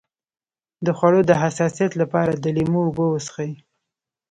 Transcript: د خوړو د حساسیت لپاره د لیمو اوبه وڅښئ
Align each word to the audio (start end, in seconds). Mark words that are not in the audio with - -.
د 0.85 0.87
خوړو 0.97 1.21
د 1.29 1.31
حساسیت 1.41 1.91
لپاره 2.01 2.31
د 2.35 2.45
لیمو 2.55 2.81
اوبه 2.87 3.05
وڅښئ 3.09 3.51